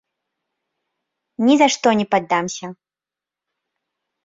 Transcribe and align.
Ні 1.49 1.53
за 1.63 1.67
што 1.75 1.87
не 2.01 2.07
паддамся! 2.15 2.67